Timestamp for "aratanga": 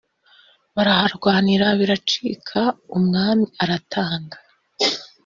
3.63-4.37